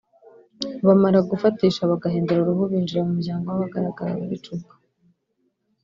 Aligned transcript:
’Bamara 0.85 1.19
gufatisha 1.31 1.89
bagahindura 1.91 2.39
uruhu 2.41 2.63
binjira 2.71 3.01
mu 3.05 3.11
muryango 3.17 3.45
w’abagaragu 3.49 4.21
b’icupa 4.29 4.73